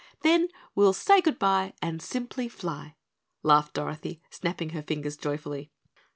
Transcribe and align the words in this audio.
"Then 0.21 0.47
we'll 0.73 0.93
say 0.93 1.21
goodbye 1.21 1.73
and 1.79 2.01
simply 2.01 2.49
fly," 2.49 2.95
laughed 3.43 3.75
Dorothy, 3.75 4.19
snapping 4.31 4.71
her 4.71 4.81
fingers 4.81 5.15
joyfully. 5.15 5.69